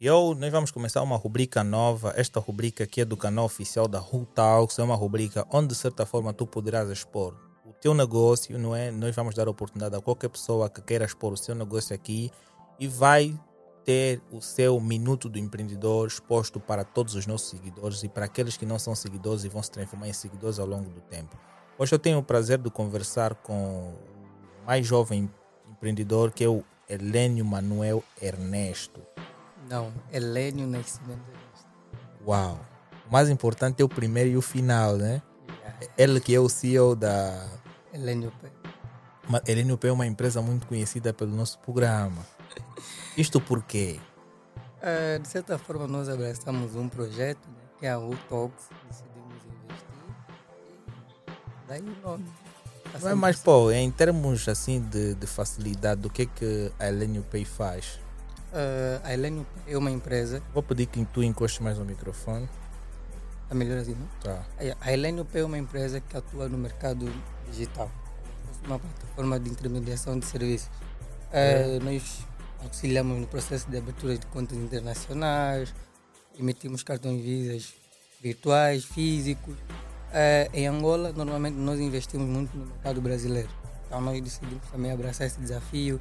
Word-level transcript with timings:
Eu, 0.00 0.32
nós 0.38 0.52
vamos 0.52 0.70
começar 0.70 1.02
uma 1.02 1.16
rubrica 1.16 1.64
nova. 1.64 2.14
Esta 2.16 2.38
rubrica 2.38 2.84
aqui 2.84 3.00
é 3.00 3.04
do 3.04 3.16
canal 3.16 3.46
oficial 3.46 3.88
da 3.88 4.00
Who 4.00 4.26
Talks. 4.32 4.78
É 4.78 4.82
uma 4.84 4.94
rubrica 4.94 5.44
onde, 5.50 5.70
de 5.70 5.74
certa 5.74 6.06
forma, 6.06 6.32
tu 6.32 6.46
poderás 6.46 6.88
expor 6.88 7.34
o 7.66 7.72
teu 7.72 7.92
negócio, 7.92 8.56
não 8.56 8.76
é? 8.76 8.92
Nós 8.92 9.16
vamos 9.16 9.34
dar 9.34 9.48
oportunidade 9.48 9.96
a 9.96 10.00
qualquer 10.00 10.28
pessoa 10.28 10.70
que 10.70 10.80
queira 10.80 11.04
expor 11.04 11.32
o 11.32 11.36
seu 11.36 11.52
negócio 11.52 11.96
aqui 11.96 12.30
e 12.78 12.86
vai 12.86 13.36
ter 13.84 14.22
o 14.30 14.40
seu 14.40 14.78
minuto 14.78 15.28
do 15.28 15.36
empreendedor 15.36 16.06
exposto 16.06 16.60
para 16.60 16.84
todos 16.84 17.16
os 17.16 17.26
nossos 17.26 17.50
seguidores 17.50 18.04
e 18.04 18.08
para 18.08 18.26
aqueles 18.26 18.56
que 18.56 18.64
não 18.64 18.78
são 18.78 18.94
seguidores 18.94 19.42
e 19.42 19.48
vão 19.48 19.64
se 19.64 19.70
transformar 19.72 20.06
em 20.06 20.12
seguidores 20.12 20.60
ao 20.60 20.66
longo 20.66 20.88
do 20.90 21.00
tempo. 21.00 21.36
Hoje 21.76 21.92
eu 21.92 21.98
tenho 21.98 22.18
o 22.18 22.22
prazer 22.22 22.58
de 22.58 22.70
conversar 22.70 23.34
com 23.34 23.94
o 24.62 24.64
mais 24.64 24.86
jovem 24.86 25.28
empreendedor 25.68 26.30
que 26.30 26.44
é 26.44 26.48
o 26.48 26.62
Helênio 26.88 27.44
Manuel 27.44 28.04
Ernesto. 28.22 29.00
Não, 29.68 29.92
Helênio 30.12 30.66
Nascimento. 30.66 31.22
Uau! 32.26 32.58
O 33.08 33.12
mais 33.12 33.30
importante 33.30 33.80
é 33.80 33.84
o 33.84 33.88
primeiro 33.88 34.30
e 34.30 34.36
o 34.36 34.42
final, 34.42 34.96
né? 34.96 35.22
Ele 35.96 36.20
que 36.20 36.34
é 36.34 36.40
o 36.40 36.48
CEO 36.48 36.94
da. 36.94 37.48
Helênio 37.92 38.32
P. 38.40 38.50
Helênio 39.50 39.78
P 39.78 39.88
é 39.88 39.92
uma 39.92 40.06
empresa 40.06 40.42
muito 40.42 40.66
conhecida 40.66 41.12
pelo 41.12 41.34
nosso 41.34 41.58
programa. 41.60 42.26
Isto 43.16 43.40
por 43.40 43.62
quê? 43.62 43.98
Ah, 44.82 45.18
de 45.18 45.28
certa 45.28 45.58
forma, 45.58 45.86
nós 45.86 46.08
abraçamos 46.08 46.76
um 46.76 46.88
projeto, 46.88 47.46
né, 47.48 47.62
que 47.78 47.86
é 47.86 47.90
a 47.90 47.98
U-Talks, 47.98 48.68
decidimos 48.88 49.42
investir. 49.44 49.88
E 51.26 51.68
daí 51.68 51.80
o 51.80 52.08
nome. 52.08 52.24
É 53.04 53.14
mais, 53.14 53.38
pô, 53.40 53.70
em 53.70 53.90
termos 53.90 54.48
assim 54.48 54.80
de, 54.80 55.14
de 55.14 55.26
facilidade, 55.26 56.00
do 56.00 56.08
que 56.08 56.26
que 56.26 56.72
a 56.78 56.88
Helênio 56.88 57.22
Pay 57.22 57.44
faz? 57.44 58.00
Ah, 58.52 59.00
a 59.04 59.12
Helênio 59.12 59.46
P 59.64 59.72
é 59.72 59.78
uma 59.78 59.90
empresa, 59.90 60.42
Vou 60.54 60.62
pedir 60.62 60.86
que 60.86 61.04
tu 61.06 61.22
encostes 61.22 61.60
mais 61.60 61.78
no 61.78 61.84
microfone. 61.84 62.48
a 63.50 63.54
melhor 63.54 63.78
assim, 63.78 63.94
não? 63.94 64.08
Tá. 64.22 64.44
A 64.80 64.92
Helênio 64.92 65.24
P 65.24 65.38
é 65.40 65.44
uma 65.44 65.58
empresa 65.58 66.00
que 66.00 66.16
atua 66.16 66.48
no 66.48 66.58
mercado 66.58 67.10
digital. 67.50 67.90
Uma 68.66 68.78
plataforma 68.78 69.38
de 69.40 69.50
intermediação 69.50 70.18
de 70.18 70.26
serviços. 70.26 70.68
Eh, 71.32 71.78
nós 71.82 72.26
auxiliamos 72.62 73.18
no 73.20 73.26
processo 73.26 73.70
de 73.70 73.76
abertura 73.78 74.16
de 74.18 74.26
contas 74.26 74.58
internacionais, 74.58 75.72
emitimos 76.38 76.82
cartões 76.82 77.22
Visas 77.22 77.74
virtuais, 78.20 78.84
físicos. 78.84 79.54
Eh, 80.12 80.50
em 80.52 80.66
Angola, 80.66 81.12
normalmente 81.12 81.54
nós 81.56 81.78
investimos 81.80 82.26
muito 82.28 82.56
no 82.56 82.66
mercado 82.66 83.00
brasileiro. 83.00 83.48
Então 83.86 84.00
nós 84.00 84.20
decidimos 84.20 84.62
também 84.70 84.90
abraçar 84.90 85.26
esse 85.26 85.40
desafio, 85.40 85.98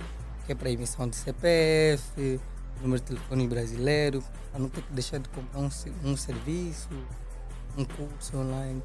que 0.48 0.54
é 0.54 0.56
para 0.56 0.72
emissão 0.72 1.08
de 1.08 1.18
CPF, 1.18 2.40
número 2.82 3.02
de 3.02 3.08
telefone 3.08 3.48
brasileiro, 3.48 4.24
para 4.50 4.62
não 4.62 4.70
ter 4.70 4.82
que 4.82 4.94
deixar 4.94 5.20
de 5.20 5.28
comprar 5.30 5.60
um, 5.60 5.70
um 6.06 6.16
serviço, 6.16 6.88
um 7.78 7.84
curso 7.84 8.38
online. 8.38 8.82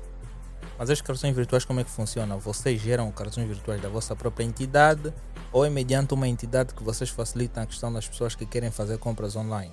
Mas 0.77 0.91
as 0.91 1.01
cartões 1.01 1.35
virtuais 1.35 1.65
como 1.65 1.79
é 1.79 1.85
que 1.85 1.91
funcionam? 1.91 2.39
Vocês 2.41 2.81
geram 2.81 3.11
cartões 3.13 3.47
virtuais 3.47 3.81
da 3.81 3.89
vossa 3.89 4.17
própria 4.17 4.45
entidade 4.45 5.15
ou 5.53 5.65
é 5.65 5.71
mediante 5.71 6.15
uma 6.15 6.27
entidade 6.27 6.75
que 6.75 6.83
vocês 6.83 7.11
facilitam 7.11 7.63
a 7.63 7.67
questão 7.67 7.93
das 7.93 8.09
pessoas 8.09 8.35
que 8.35 8.45
querem 8.45 8.71
fazer 8.71 8.99
compras 8.99 9.37
online? 9.37 9.73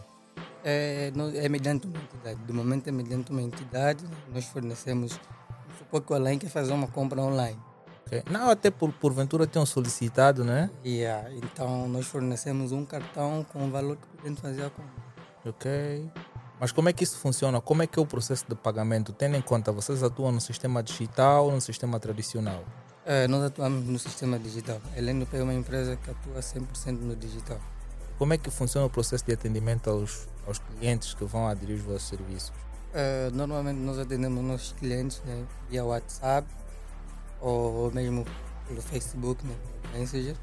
É, 0.63 1.11
é 1.35 1.49
mediante 1.49 1.87
uma 1.87 1.97
entidade. 1.97 2.39
De 2.43 2.53
momento 2.53 2.87
é 2.87 2.91
mediante 2.91 3.31
uma 3.31 3.41
entidade. 3.41 4.05
Nós 4.31 4.45
fornecemos. 4.45 5.19
Supor 5.77 6.01
que 6.01 6.11
o 6.11 6.15
Alain 6.15 6.37
quer 6.37 6.49
fazer 6.49 6.73
uma 6.73 6.87
compra 6.87 7.21
online. 7.21 7.57
Ok? 8.09 8.23
Não, 8.29 8.49
até 8.49 8.71
por, 8.71 8.91
porventura 8.91 9.45
tenham 9.45 9.65
solicitado, 9.65 10.43
né? 10.43 10.69
E, 10.83 11.05
ah, 11.05 11.29
então 11.31 11.88
nós 11.88 12.07
fornecemos 12.07 12.71
um 12.71 12.83
cartão 12.83 13.45
com 13.53 13.67
o 13.67 13.69
valor 13.69 13.95
que 13.97 14.07
pretende 14.07 14.41
fazer 14.41 14.66
a 14.66 14.69
compra. 14.69 15.09
Ok. 15.45 16.11
Mas 16.59 16.71
como 16.73 16.89
é 16.89 16.93
que 16.93 17.03
isso 17.03 17.17
funciona? 17.17 17.61
Como 17.61 17.81
é 17.83 17.88
que 17.88 17.97
é 17.97 18.01
o 18.01 18.05
processo 18.05 18.45
de 18.49 18.55
pagamento? 18.55 19.13
Tendo 19.13 19.38
em 19.38 19.41
conta, 19.41 19.71
vocês 19.71 20.03
atuam 20.03 20.31
no 20.31 20.41
sistema 20.41 20.83
digital 20.83 21.45
ou 21.45 21.51
no 21.53 21.61
sistema 21.61 21.99
tradicional? 21.99 22.66
É, 23.05 23.27
nós 23.27 23.44
atuamos 23.44 23.85
no 23.85 23.97
sistema 23.97 24.38
digital. 24.38 24.81
A 24.94 24.97
LNP 24.97 25.38
é 25.38 25.44
uma 25.44 25.53
empresa 25.53 25.95
que 25.95 26.11
atua 26.11 26.41
100% 26.41 27.00
no 27.00 27.16
digital. 27.16 27.59
Como 28.17 28.34
é 28.34 28.38
que 28.38 28.51
funciona 28.51 28.85
o 28.85 28.89
processo 28.89 29.25
de 29.25 29.31
atendimento 29.31 29.89
aos, 29.89 30.28
aos 30.45 30.59
clientes 30.59 31.13
que 31.13 31.23
vão 31.23 31.47
aderir 31.47 31.78
os 31.78 31.81
vossos 31.81 32.09
serviços? 32.09 32.51
É, 32.94 33.29
normalmente 33.31 33.78
nós 33.78 33.97
atendemos 33.97 34.44
nossos 34.44 34.73
clientes 34.73 35.22
né, 35.25 35.45
via 35.69 35.85
WhatsApp 35.85 36.45
ou 37.41 37.91
mesmo 37.91 38.25
pelo 38.67 38.81
Facebook, 38.81 39.45
né, 39.45 39.55
Messenger. 39.94 40.35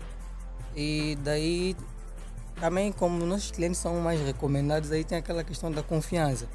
E 0.74 1.16
daí 1.22 1.76
também 2.60 2.90
como 2.92 3.24
nossos 3.24 3.50
clientes 3.50 3.78
são 3.78 4.00
mais 4.00 4.20
recomendados, 4.20 4.90
aí 4.90 5.04
tem 5.04 5.18
aquela 5.18 5.44
questão 5.44 5.70
da 5.70 5.82
confiança. 5.82 6.48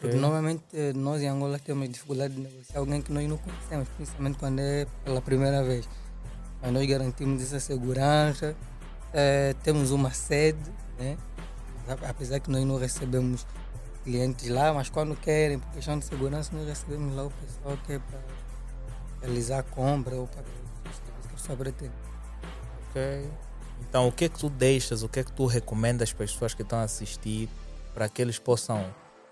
Porque 0.00 0.16
normalmente 0.16 0.62
eh, 0.72 0.92
nós 0.92 1.20
em 1.20 1.26
Angola 1.26 1.58
temos 1.58 1.88
dificuldade 1.88 2.34
de 2.34 2.40
negociar 2.40 2.78
alguém 2.78 3.02
que 3.02 3.12
nós 3.12 3.28
não 3.28 3.36
conhecemos, 3.36 3.88
principalmente 3.96 4.38
quando 4.38 4.60
é 4.60 4.86
pela 5.04 5.20
primeira 5.20 5.64
vez. 5.64 5.88
Mas 6.62 6.72
nós 6.72 6.86
garantimos 6.86 7.42
essa 7.42 7.58
segurança, 7.58 8.54
eh, 9.12 9.54
temos 9.64 9.90
uma 9.90 10.12
sede, 10.12 10.70
né? 10.98 11.16
Apesar 12.08 12.38
que 12.38 12.50
nós 12.50 12.64
não 12.64 12.78
recebemos 12.78 13.44
clientes 14.04 14.48
lá, 14.48 14.72
mas 14.72 14.88
quando 14.88 15.16
querem, 15.16 15.58
por 15.58 15.72
questão 15.72 15.98
de 15.98 16.04
segurança, 16.04 16.54
nós 16.54 16.66
recebemos 16.68 17.16
lá 17.16 17.24
o 17.24 17.30
pessoal 17.30 17.76
que 17.84 17.94
é 17.94 17.98
para 17.98 18.20
realizar 19.20 19.58
a 19.60 19.62
compra 19.62 20.14
ou 20.16 20.28
a 20.28 21.34
pessoa 21.34 21.56
pretende. 21.56 21.92
Ok. 22.88 23.30
Então, 23.80 24.08
o 24.08 24.12
que 24.12 24.24
é 24.24 24.28
que 24.28 24.38
tu 24.38 24.50
deixas, 24.50 25.02
o 25.02 25.08
que 25.08 25.20
é 25.20 25.24
que 25.24 25.32
tu 25.32 25.46
recomendas 25.46 26.12
para 26.12 26.24
as 26.24 26.32
pessoas 26.32 26.54
que 26.54 26.62
estão 26.62 26.78
a 26.78 26.82
assistir 26.82 27.48
para 27.94 28.08
que 28.08 28.20
eles 28.20 28.38
possam 28.38 28.84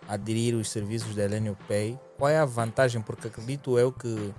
aderir 0.08 0.54
os 0.54 0.70
serviços 0.70 1.14
da 1.14 1.24
Elenio 1.24 1.56
Pay? 1.66 1.98
Qual 2.16 2.30
é 2.30 2.38
a 2.38 2.44
vantagem? 2.44 3.02
Porque 3.02 3.28
acredito 3.28 3.78
eu 3.78 3.92
que, 3.92 4.32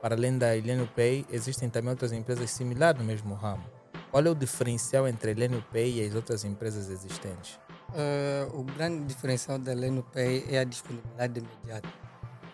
para 0.00 0.14
além 0.14 0.38
da 0.38 0.56
Elenio 0.56 0.88
Pay, 0.94 1.26
existem 1.30 1.68
também 1.68 1.90
outras 1.90 2.12
empresas 2.12 2.50
similares 2.50 3.00
no 3.00 3.06
mesmo 3.06 3.34
ramo. 3.34 3.64
Qual 4.10 4.24
é 4.24 4.30
o 4.30 4.34
diferencial 4.34 5.06
entre 5.06 5.30
a 5.30 5.32
Elenio 5.32 5.64
Pay 5.72 6.00
e 6.00 6.06
as 6.06 6.14
outras 6.14 6.44
empresas 6.44 6.88
existentes? 6.88 7.58
Eh, 7.94 8.48
o 8.54 8.62
grande 8.62 9.04
diferencial 9.04 9.58
da 9.58 9.72
Leno 9.72 10.02
Pay 10.02 10.46
é 10.48 10.60
a 10.60 10.64
disponibilidade 10.64 11.40
imediata. 11.40 11.88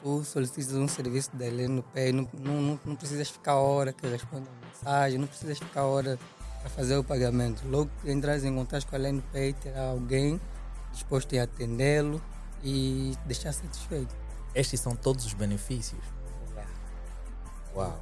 Tu 0.03 0.25
solicitas 0.25 0.75
um 0.75 0.87
serviço 0.87 1.35
da 1.35 1.47
Leno 1.47 1.83
Pay, 1.83 2.13
não, 2.13 2.29
não, 2.39 2.63
não, 2.63 2.81
não 2.85 2.97
precisas 2.97 3.29
ficar 3.29 3.53
a 3.53 3.61
hora 3.61 3.93
que 3.93 4.07
responde 4.07 4.47
a 4.49 4.67
mensagem, 4.67 5.19
não 5.19 5.27
precisas 5.27 5.59
ficar 5.59 5.81
a 5.81 5.87
hora 5.87 6.19
para 6.61 6.71
fazer 6.71 6.97
o 6.97 7.05
pagamento. 7.05 7.63
Logo 7.69 7.91
que 8.01 8.11
entras 8.11 8.45
em 8.45 8.55
contato 8.55 8.87
com 8.87 8.97
a 8.97 8.99
Leno 8.99 9.23
Pay, 9.33 9.53
terá 9.55 9.91
alguém 9.91 10.41
disposto 10.93 11.33
em 11.33 11.41
atendê-lo 11.41 12.23
e 12.63 13.17
deixar 13.27 13.53
satisfeito. 13.53 14.15
Estes 14.55 14.81
são 14.81 14.97
todos 14.97 15.27
os 15.27 15.35
benefícios. 15.35 16.01
Uau! 17.75 18.01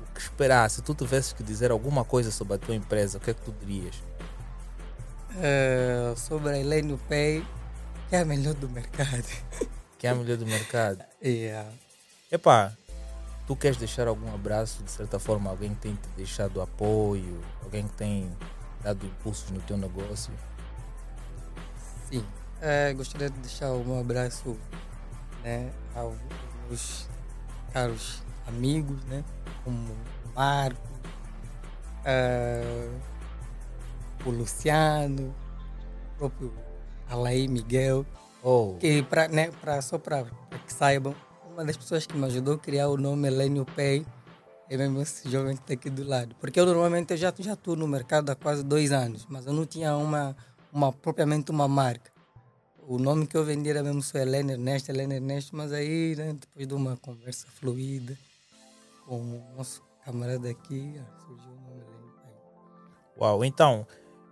O 0.00 0.12
que 0.12 0.20
esperar? 0.20 0.68
Se 0.70 0.82
tu 0.82 0.94
tivesses 0.94 1.32
que 1.32 1.42
dizer 1.42 1.70
alguma 1.70 2.04
coisa 2.04 2.30
sobre 2.30 2.54
a 2.54 2.58
tua 2.58 2.74
empresa, 2.74 3.18
o 3.18 3.20
que 3.20 3.30
é 3.30 3.34
que 3.34 3.42
tu 3.42 3.52
dirias? 3.52 3.94
Eh, 5.40 6.14
sobre 6.16 6.58
a 6.58 6.64
Leno 6.64 6.98
Pay, 7.08 7.46
que 8.08 8.16
é 8.16 8.20
a 8.20 8.24
melhor 8.24 8.54
do 8.54 8.68
mercado. 8.68 9.24
Que 9.98 10.06
é 10.06 10.10
a 10.10 10.14
melhor 10.14 10.36
do 10.36 10.46
mercado? 10.46 11.04
yeah. 11.22 11.68
Epá, 12.30 12.72
tu 13.46 13.56
queres 13.56 13.78
deixar 13.78 14.06
algum 14.06 14.32
abraço, 14.32 14.82
de 14.82 14.90
certa 14.90 15.18
forma, 15.18 15.50
alguém 15.50 15.74
que 15.74 15.80
tem 15.80 15.94
te 15.94 16.08
deixado 16.16 16.60
apoio, 16.60 17.40
alguém 17.62 17.86
que 17.88 17.94
tem 17.96 18.30
dado 18.82 19.04
impulsos 19.04 19.50
no 19.50 19.60
teu 19.62 19.76
negócio? 19.76 20.32
Sim, 22.10 22.24
Eh, 22.60 22.92
gostaria 22.94 23.30
de 23.30 23.38
deixar 23.38 23.70
um 23.72 24.00
abraço 24.00 24.56
né, 25.44 25.70
aos 25.94 26.16
meus 26.68 27.08
caros 27.72 28.22
amigos, 28.46 29.02
né, 29.04 29.24
como 29.64 29.78
o 29.92 30.28
Marco, 30.34 30.88
eh, 32.04 32.90
o 34.26 34.30
Luciano, 34.30 35.32
o 36.14 36.18
próprio 36.18 36.52
Alain 37.08 37.46
Miguel, 37.48 38.04
Oh, 38.42 38.76
que 38.78 39.02
pra, 39.02 39.28
né, 39.28 39.50
pra, 39.60 39.82
só 39.82 39.98
para 39.98 40.24
que 40.66 40.72
saibam, 40.72 41.14
uma 41.52 41.64
das 41.64 41.76
pessoas 41.76 42.06
que 42.06 42.16
me 42.16 42.24
ajudou 42.26 42.54
a 42.54 42.58
criar 42.58 42.88
o 42.88 42.96
nome 42.96 43.26
Elenio 43.26 43.64
Pay 43.64 44.06
é 44.70 44.76
mesmo 44.76 45.00
esse 45.00 45.28
jovem 45.28 45.56
que 45.56 45.62
está 45.62 45.74
aqui 45.74 45.90
do 45.90 46.04
lado. 46.04 46.36
Porque 46.40 46.60
eu 46.60 46.66
normalmente 46.66 47.12
eu 47.12 47.16
já 47.16 47.32
já 47.38 47.54
estou 47.54 47.74
no 47.74 47.88
mercado 47.88 48.30
há 48.30 48.36
quase 48.36 48.62
dois 48.62 48.92
anos, 48.92 49.26
mas 49.28 49.46
eu 49.46 49.52
não 49.52 49.66
tinha 49.66 49.96
uma, 49.96 50.36
uma 50.72 50.92
propriamente 50.92 51.50
uma 51.50 51.66
marca. 51.66 52.12
O 52.86 52.98
nome 52.98 53.26
que 53.26 53.36
eu 53.36 53.44
vendia 53.44 53.72
era 53.72 53.82
mesmo 53.82 54.02
só 54.02 54.18
Helena 54.18 54.52
Ernesto, 54.52 54.90
Helena 54.90 55.14
Ernesto, 55.14 55.56
mas 55.56 55.72
aí, 55.72 56.14
né, 56.16 56.32
depois 56.32 56.66
de 56.66 56.74
uma 56.74 56.96
conversa 56.96 57.46
fluida 57.46 58.16
com 59.06 59.20
o 59.20 59.56
nosso 59.56 59.82
camarada 60.04 60.48
aqui, 60.48 60.98
surgiu 61.26 61.52
o 61.52 61.60
nome 61.60 61.82
Elenio 61.82 62.12
Pay. 62.22 63.20
uau! 63.20 63.44
Então, 63.44 63.86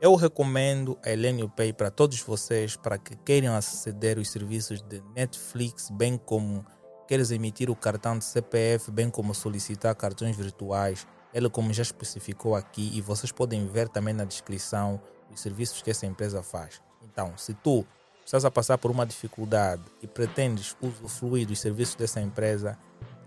eu 0.07 0.15
recomendo 0.15 0.97
a 1.05 1.11
Elenio 1.11 1.49
Pay 1.49 1.73
para 1.73 1.91
todos 1.91 2.21
vocês, 2.21 2.77
para 2.77 2.97
que 2.97 3.17
queiram 3.17 3.57
aceder 3.57 4.19
aos 4.19 4.31
serviços 4.31 4.81
de 4.81 5.03
Netflix, 5.17 5.91
bem 5.91 6.17
como 6.17 6.65
queres 7.09 7.33
emitir 7.33 7.69
o 7.69 7.75
cartão 7.75 8.17
de 8.17 8.25
CPF, 8.25 8.93
bem 8.93 9.11
como 9.11 9.35
solicitar 9.35 9.93
cartões 9.97 10.37
virtuais. 10.37 11.09
Ele, 11.35 11.51
como 11.51 11.73
já 11.73 11.83
especificou 11.83 12.55
aqui, 12.55 12.93
e 12.95 13.01
vocês 13.01 13.33
podem 13.33 13.67
ver 13.67 13.89
também 13.89 14.15
na 14.15 14.25
descrição 14.25 15.03
os 15.29 15.41
serviços 15.41 15.83
que 15.83 15.91
essa 15.91 16.07
empresa 16.07 16.41
faz. 16.41 16.81
Então, 17.03 17.37
se 17.37 17.53
tu 17.53 17.85
estás 18.25 18.45
a 18.45 18.51
passar 18.51 18.79
por 18.79 18.93
uma 18.93 19.05
dificuldade 19.05 19.83
e 20.01 20.07
pretendes 20.07 20.77
usufruir 20.81 21.49
dos 21.49 21.59
serviços 21.59 21.97
dessa 21.97 22.21
empresa, 22.21 22.79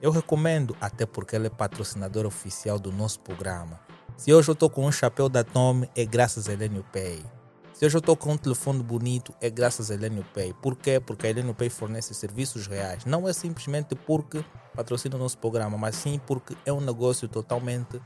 eu 0.02 0.12
recomendo, 0.12 0.78
até 0.80 1.06
porque 1.06 1.36
ela 1.36 1.48
é 1.48 1.50
patrocinadora 1.50 2.30
oficial 2.30 2.80
do 2.80 2.90
nosso 2.90 3.20
programa. 3.20 3.82
Se 4.20 4.34
hoje 4.34 4.50
eu 4.50 4.54
estou 4.54 4.70
com 4.70 4.86
um 4.86 4.92
chapéu 4.92 5.30
da 5.30 5.46
Tome, 5.46 5.90
é 5.96 6.04
graças 6.04 6.50
a 6.50 6.52
Elenio 6.52 6.84
Pay. 6.92 7.24
Se 7.72 7.86
hoje 7.86 7.96
eu 7.96 8.00
estou 8.00 8.18
com 8.18 8.34
um 8.34 8.38
telefone 8.38 8.84
bonito, 8.84 9.34
é 9.40 9.50
graças 9.50 9.90
a 9.90 9.94
Elenio 9.94 10.26
Pay. 10.34 10.52
Por 10.62 10.76
quê? 10.76 11.00
Porque 11.00 11.26
a 11.26 11.30
Elenio 11.30 11.54
Pay 11.54 11.70
fornece 11.70 12.14
serviços 12.14 12.68
reais. 12.68 13.06
Não 13.06 13.30
é 13.30 13.32
simplesmente 13.32 13.96
porque 13.96 14.44
patrocina 14.76 15.16
o 15.16 15.20
nosso 15.20 15.38
programa, 15.38 15.78
mas 15.78 15.96
sim 15.96 16.20
porque 16.28 16.54
é 16.66 16.74
um 16.74 16.82
negócio 16.82 17.30
totalmente 17.30 18.02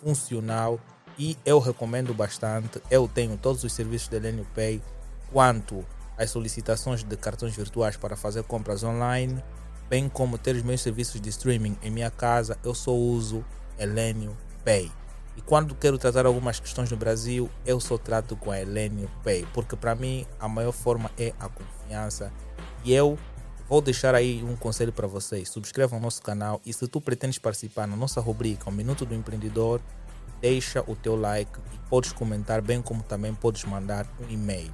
funcional 0.00 0.78
e 1.18 1.36
eu 1.44 1.58
recomendo 1.58 2.14
bastante. 2.14 2.80
Eu 2.88 3.08
tenho 3.08 3.36
todos 3.36 3.64
os 3.64 3.72
serviços 3.72 4.06
da 4.06 4.16
Elenio 4.18 4.46
Pay, 4.54 4.80
quanto 5.32 5.84
as 6.16 6.30
solicitações 6.30 7.02
de 7.02 7.16
cartões 7.16 7.56
virtuais 7.56 7.96
para 7.96 8.16
fazer 8.16 8.44
compras 8.44 8.84
online, 8.84 9.42
bem 9.90 10.08
como 10.08 10.38
ter 10.38 10.54
os 10.54 10.62
meus 10.62 10.80
serviços 10.80 11.20
de 11.20 11.30
streaming 11.30 11.76
em 11.82 11.90
minha 11.90 12.12
casa, 12.12 12.56
eu 12.62 12.76
só 12.76 12.94
uso 12.94 13.44
Elenio 13.76 14.36
Pay. 14.64 14.88
E 15.38 15.40
quando 15.40 15.72
quero 15.76 15.96
tratar 15.96 16.26
algumas 16.26 16.58
questões 16.58 16.90
no 16.90 16.96
Brasil, 16.96 17.48
eu 17.64 17.78
só 17.78 17.96
trato 17.96 18.34
com 18.34 18.50
a 18.50 18.60
Elenio 18.60 19.08
Pay, 19.22 19.46
porque 19.54 19.76
para 19.76 19.94
mim 19.94 20.26
a 20.40 20.48
maior 20.48 20.72
forma 20.72 21.12
é 21.16 21.32
a 21.38 21.48
confiança. 21.48 22.32
E 22.84 22.92
eu 22.92 23.16
vou 23.68 23.80
deixar 23.80 24.16
aí 24.16 24.42
um 24.42 24.56
conselho 24.56 24.92
para 24.92 25.06
vocês: 25.06 25.48
subscrevam 25.48 26.00
o 26.00 26.02
nosso 26.02 26.20
canal 26.22 26.60
e 26.66 26.72
se 26.72 26.88
tu 26.88 27.00
pretendes 27.00 27.38
participar 27.38 27.86
na 27.86 27.94
nossa 27.94 28.20
rubrica 28.20 28.68
O 28.68 28.72
Minuto 28.72 29.06
do 29.06 29.14
Empreendedor, 29.14 29.80
deixa 30.40 30.82
o 30.90 30.96
teu 30.96 31.14
like 31.14 31.56
e 31.72 31.78
podes 31.88 32.10
comentar, 32.10 32.60
bem 32.60 32.82
como 32.82 33.04
também 33.04 33.32
podes 33.32 33.62
mandar 33.62 34.08
um 34.20 34.28
e-mail. 34.28 34.72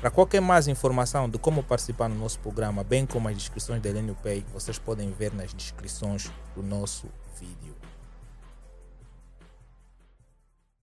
Para 0.00 0.10
qualquer 0.10 0.40
mais 0.40 0.66
informação 0.66 1.30
de 1.30 1.38
como 1.38 1.62
participar 1.62 2.08
no 2.08 2.16
nosso 2.16 2.40
programa, 2.40 2.82
bem 2.82 3.06
como 3.06 3.28
as 3.28 3.36
descrições 3.36 3.80
da 3.80 3.88
Elenio 3.88 4.16
Pay, 4.16 4.44
vocês 4.52 4.76
podem 4.76 5.12
ver 5.12 5.32
nas 5.32 5.54
descrições 5.54 6.32
do 6.56 6.64
nosso 6.64 7.06
vídeo. 7.38 7.76